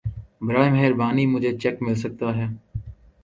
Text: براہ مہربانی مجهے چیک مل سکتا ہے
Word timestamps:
براہ 0.45 0.69
مہربانی 0.75 1.25
مجهے 1.33 1.51
چیک 1.61 1.75
مل 1.83 1.95
سکتا 2.03 2.27
ہے 2.37 2.45